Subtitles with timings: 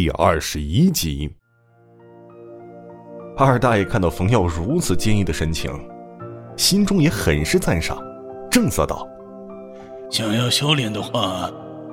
[0.00, 1.28] 第二十一集。
[3.36, 5.72] 二大爷看到冯耀如此坚毅的神情，
[6.56, 7.98] 心中也很是赞赏，
[8.48, 9.04] 正色道
[10.08, 11.50] ：“想要修炼的话，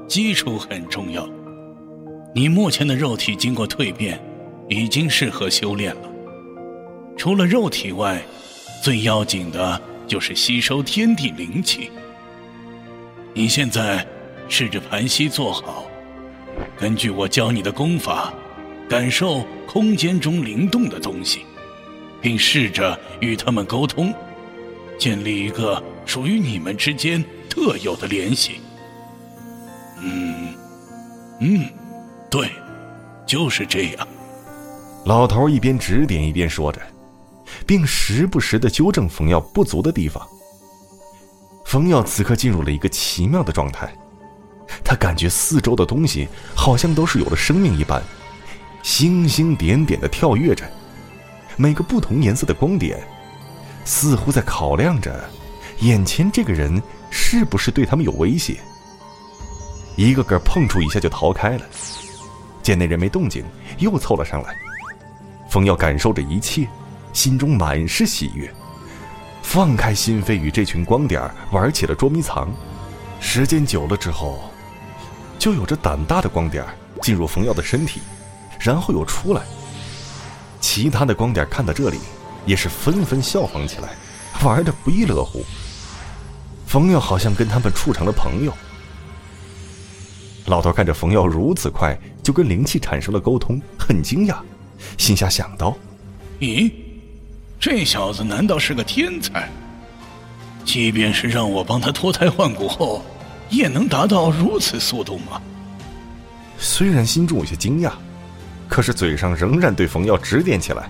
[0.08, 1.28] 基础很重要。
[2.36, 4.24] 你目前的肉体经过蜕变，
[4.70, 6.02] 已经适合修炼了。
[7.18, 8.22] 除了肉体外，
[8.84, 11.90] 最要紧的就是吸收天地灵气。
[13.34, 14.06] 你现在
[14.48, 15.88] 试着盘膝坐好。”
[16.78, 18.34] 根据我教你的功法，
[18.90, 21.46] 感受空间中灵动的东西，
[22.22, 24.14] 并试着与他们沟通，
[24.98, 28.60] 建立一个属于你们之间特有的联系。
[30.02, 30.54] 嗯，
[31.40, 31.66] 嗯，
[32.30, 32.50] 对，
[33.26, 34.08] 就是这样。
[35.06, 36.82] 老头一边指点一边说着，
[37.66, 40.28] 并时不时的纠正冯耀不足的地方。
[41.64, 43.92] 冯耀此刻进入了一个奇妙的状态。
[44.84, 48.02] 他感觉四周的东西好像都是有了生命一般，
[48.84, 50.64] 星星点点的跳跃着，
[51.58, 53.00] 每个不同颜色的光点，
[53.84, 55.28] 似乎在考量着
[55.80, 58.60] 眼前这个人是不是对他们有威胁。
[59.96, 61.66] 一个个碰触一下就逃开了，
[62.62, 63.44] 见那人没动静，
[63.80, 64.56] 又凑了上来。
[65.50, 66.68] 冯耀感受着一切，
[67.14, 68.54] 心中满是喜悦，
[69.42, 72.52] 放开心扉与这群光点玩起了捉迷藏。
[73.20, 74.44] 时间久了之后。
[75.46, 76.66] 就有着胆大的光点
[77.04, 78.02] 进入冯耀的身体，
[78.60, 79.44] 然后又出来。
[80.60, 82.00] 其他的光点看到这里，
[82.48, 83.90] 也是纷纷效仿起来，
[84.44, 85.46] 玩的不亦乐乎。
[86.66, 88.52] 冯耀好像跟他们处成了朋友。
[90.48, 94.38] 老头看着冯耀如此快就跟灵气产生了沟通，很惊讶，
[94.98, 95.78] 心下想到：
[96.40, 96.72] 咦，
[97.60, 99.48] 这小子难道是个天才？
[100.64, 103.06] 即便是让我帮他脱胎换骨后。
[103.50, 105.42] 也能达到如此速度吗？
[106.58, 107.92] 虽然心中有些惊讶，
[108.68, 110.90] 可是嘴上仍然对冯耀指点起来：“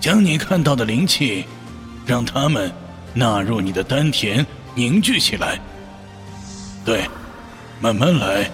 [0.00, 1.44] 将你看到的灵气，
[2.04, 2.70] 让他们
[3.14, 4.44] 纳入你的丹田，
[4.74, 5.58] 凝聚起来。
[6.84, 7.08] 对，
[7.80, 8.50] 慢慢来，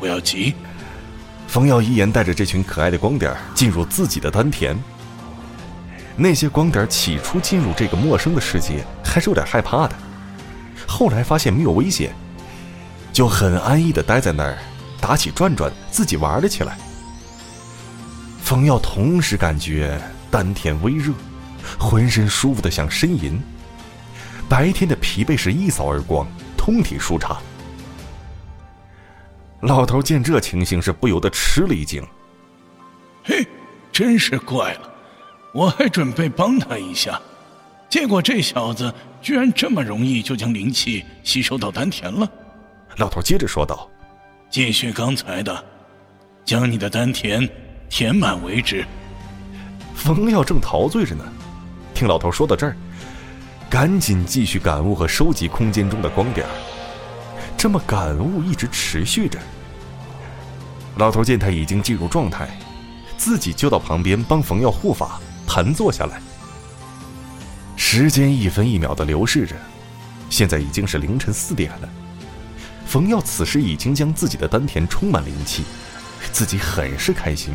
[0.00, 0.52] 不要急。”
[1.46, 4.76] 冯耀一言带着这群可爱的光点进入自己的丹田。
[6.16, 9.94] 那些光点起初进入这个陌生的世界，还是有点害怕的，
[10.86, 12.12] 后来发现没有危险。
[13.14, 14.58] 就很安逸的待在那儿，
[15.00, 16.76] 打起转转，自己玩了起来。
[18.42, 19.96] 冯耀同时感觉
[20.32, 21.12] 丹田微热，
[21.78, 23.40] 浑身舒服的想呻吟。
[24.48, 26.26] 白天的疲惫是一扫而光，
[26.56, 27.40] 通体舒畅。
[29.60, 32.04] 老头见这情形，是不由得吃了一惊。
[33.22, 33.46] 嘿，
[33.92, 34.92] 真是怪了，
[35.54, 37.20] 我还准备帮他一下，
[37.88, 38.92] 结果这小子
[39.22, 42.28] 居然这么容易就将灵气吸收到丹田了。
[42.96, 43.88] 老头接着说道
[44.50, 45.64] ：“继续刚才的，
[46.44, 47.48] 将你的丹田
[47.88, 48.84] 填满为止。”
[49.94, 51.24] 冯耀正陶醉着呢，
[51.92, 52.76] 听老头说到这儿，
[53.68, 56.46] 赶紧继续感悟和收集空间中的光点。
[57.56, 59.38] 这么感悟一直持续着。
[60.96, 62.48] 老头见他已经进入状态，
[63.16, 66.20] 自己就到旁边帮冯耀护法，盘坐下来。
[67.74, 69.56] 时间一分一秒的流逝着，
[70.30, 71.88] 现在已经是凌晨四点了。
[72.86, 75.64] 冯耀此时已经将自己的丹田充满灵气，
[76.32, 77.54] 自己很是开心。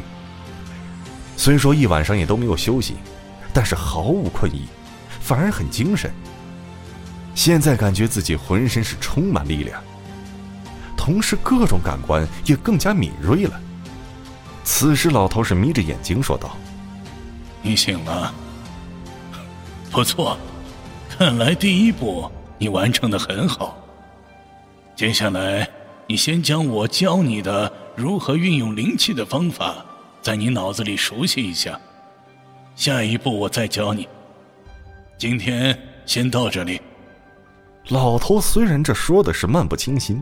[1.38, 2.95] 虽说一晚上也都没有休息，
[3.53, 4.68] 但是毫无困意，
[5.22, 6.12] 反而很精神。
[7.35, 9.81] 现在感觉自己浑身是充满力量，
[10.97, 13.57] 同时各种感官也更加敏锐了。
[14.66, 16.57] 此时，老头是眯着眼睛说道
[17.63, 18.34] ：“你醒了，
[19.89, 20.38] 不错，
[21.09, 23.78] 看来第一步你完成的很好。”
[24.99, 25.65] 接下来，
[26.07, 29.77] 你先将我教你的如何运用灵气的方法，
[30.21, 31.79] 在你脑子里熟悉一下。
[32.75, 34.09] 下一步我再教你。
[35.17, 36.81] 今天先到这里。
[37.88, 40.21] 老头虽然这说的是漫不经心，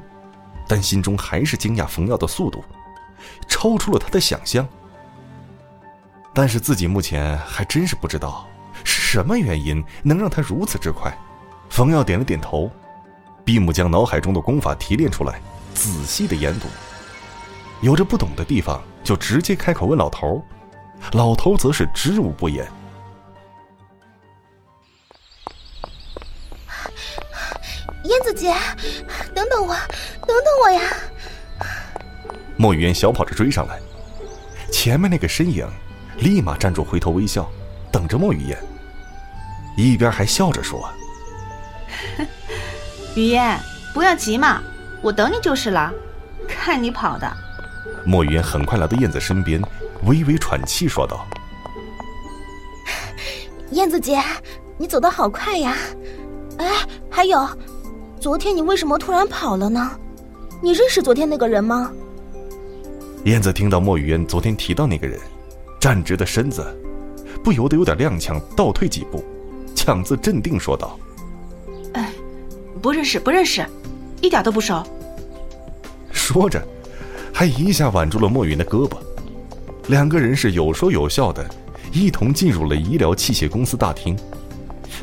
[0.68, 2.64] 但心中还是惊讶冯耀的速度，
[3.50, 4.68] 超出了他的想象。
[6.36, 8.48] 但是自己目前还真是不知道
[8.84, 11.12] 是什么原因能让他如此之快。
[11.68, 12.72] 冯耀点了点头。
[13.48, 15.42] 闭目将脑海中的功法提炼出来，
[15.74, 16.68] 仔细的研读。
[17.80, 20.44] 有着不懂的地方，就直接开口问老头
[21.14, 22.70] 老头则是知无不言。
[28.04, 28.54] 燕子姐，
[29.34, 30.82] 等等我，等等我呀！
[32.58, 33.80] 莫雨嫣小跑着追上来，
[34.74, 35.66] 前面那个身影
[36.18, 37.50] 立马站住，回头微笑，
[37.94, 38.58] 等着莫雨嫣，
[39.78, 40.90] 一边还笑着说。
[43.18, 43.60] 雨嫣，
[43.96, 44.62] 不要急嘛，
[45.02, 45.92] 我等你就是了。
[46.48, 47.28] 看你跑的！
[48.06, 49.60] 莫雨嫣很快来到燕子身边，
[50.06, 51.26] 微微喘气说道
[53.72, 54.22] ：“燕子姐，
[54.78, 55.76] 你走的好快呀！
[56.60, 56.72] 哎，
[57.10, 57.50] 还有，
[58.20, 59.92] 昨天你为什么突然跑了呢？
[60.62, 61.92] 你认识昨天那个人吗？”
[63.26, 65.20] 燕子听到莫雨嫣昨天提到那个人，
[65.80, 66.64] 站直的身子
[67.44, 69.26] 不由得有点踉跄，倒退几步，
[69.76, 71.07] 强自镇定说道：“哎，
[72.78, 73.66] 不认识，不认识，
[74.22, 74.84] 一点都不熟。”
[76.12, 76.66] 说着。
[77.34, 78.98] 还一下挽住了莫云的胳膊，
[79.90, 81.48] 两个人是有说有笑的，
[81.92, 84.18] 一同进入了医疗器械公司大厅，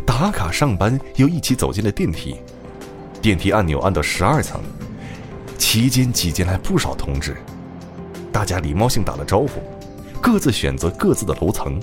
[0.05, 2.35] 打卡上班，又一起走进了电梯。
[3.23, 4.61] 电梯按钮按到十二层，
[5.57, 7.37] 期间挤进来不少同志，
[8.33, 9.63] 大家礼貌性打了招呼，
[10.21, 11.81] 各自选择各自的楼层。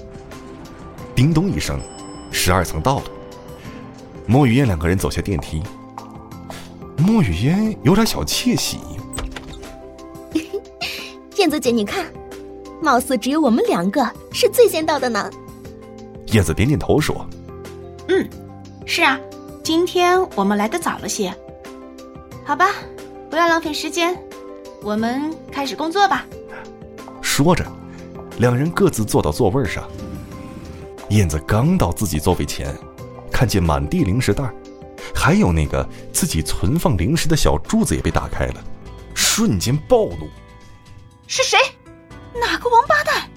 [1.16, 1.80] 叮咚一声，
[2.30, 3.06] 十二层到了。
[4.28, 5.64] 莫雨燕两个人走下电梯，
[7.02, 8.80] 莫雨嫣有点小窃喜。
[11.38, 12.06] 燕子姐，你看，
[12.82, 15.30] 貌似只有我们两个是最先到的呢。
[16.28, 17.26] 燕子点点头说
[18.08, 18.30] ：“嗯，
[18.86, 19.20] 是啊，
[19.64, 21.34] 今天我们来的早了些。
[22.44, 22.68] 好吧，
[23.30, 24.18] 不要浪费时间，
[24.82, 26.26] 我们开始工作吧。”
[27.22, 27.66] 说着，
[28.38, 29.84] 两人各自坐到座位上。
[31.10, 32.74] 燕子刚到自己座位前，
[33.32, 34.50] 看见满地零食袋，
[35.22, 38.64] 还有那个自己存放零食的小柱子也被打开了，
[39.14, 40.28] 瞬间暴怒。
[41.28, 41.60] 是谁？
[42.34, 43.30] 哪个王八蛋，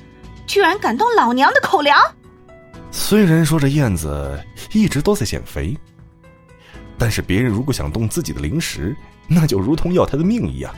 [0.47, 2.01] 居然敢动老娘的口粮？
[2.91, 4.43] 虽然说这燕子
[4.73, 5.77] 一直都在减肥，
[6.97, 8.97] 但是别人如果想动自己的零食，
[9.29, 10.75] 那就如同要他的命一样。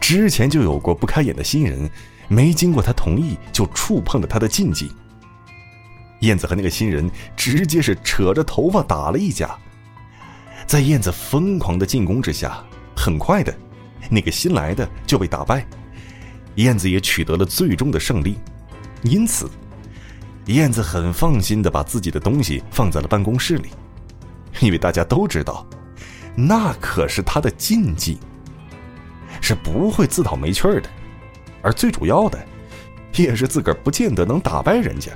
[0.00, 1.90] 之前就有过不开眼的新人，
[2.28, 4.92] 没经过他同意就触碰了他的禁忌。
[6.20, 9.58] 燕子和那个新人直接是扯着头发打了一架，
[10.72, 12.64] 在燕子疯狂的进攻之下，
[12.96, 13.54] 很快的，
[14.08, 15.66] 那个新来的就被打败。
[16.54, 18.38] 燕子也取得了最终的胜利，
[19.02, 19.50] 因此，
[20.46, 23.68] 燕子很放心的把自己的东西放在了办公室里，
[24.60, 25.66] 因为大家都知道，
[26.34, 28.18] 那可是他的禁忌，
[29.42, 30.88] 是不会自讨没趣的，
[31.60, 32.42] 而最主要的，
[33.16, 35.12] 也是自个儿不见得能打败人家。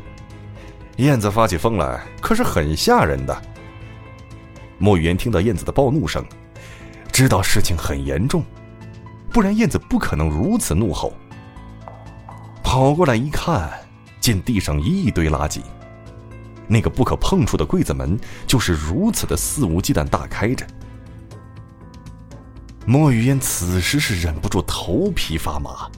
[0.97, 3.43] 燕子发起疯来可是很吓人的。
[4.79, 6.25] 莫语言听到燕子的暴怒声，
[7.11, 8.45] 知道事情很严重，
[9.31, 11.13] 不然燕子不可能如此怒吼。
[12.63, 13.71] 跑过来一看，
[14.21, 15.61] 见地上一堆垃圾，
[16.69, 20.67] 那个不可碰触的柜子门就是如此的肆无忌惮大开着。
[22.85, 25.91] 莫雨嫣此时是忍不住头皮发麻，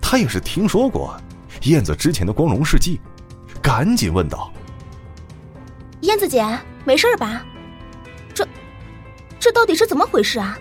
[0.00, 1.16] 他也是听说过
[1.64, 3.00] 燕子之前的光荣事迹，
[3.60, 4.50] 赶紧问道
[6.02, 6.44] ：“燕子姐，
[6.84, 7.44] 没事吧？
[9.50, 10.56] 这，到底是怎么回事啊？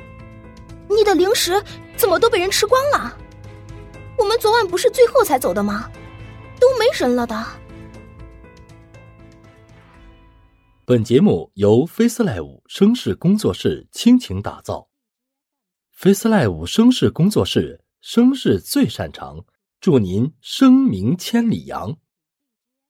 [0.89, 1.63] 你的零食
[1.95, 3.15] 怎么都被人吃光了？”
[4.18, 5.91] 我们昨晚不是最后才走的吗？
[6.59, 7.45] 都没人了的。
[10.86, 14.89] 本节目由 FaceLive 声势工作室倾情打造
[15.95, 19.45] ，FaceLive 声势工作室声势最擅长，
[19.80, 21.95] 祝您声名千里扬。